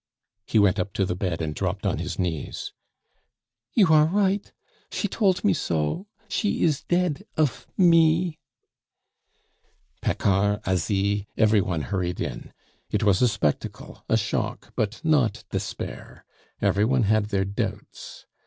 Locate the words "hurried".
11.83-12.19